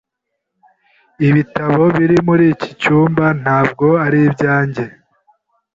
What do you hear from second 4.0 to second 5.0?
ari ibyanjye.